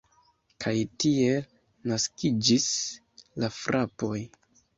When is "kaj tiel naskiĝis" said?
0.63-2.67